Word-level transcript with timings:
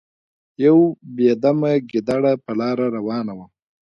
یو 0.65 0.77
بې 1.15 1.29
دمه 1.41 1.71
ګیدړه 1.89 2.33
په 2.43 2.51
لاره 2.59 2.85
روانه 2.97 3.33
وه. 3.37 3.47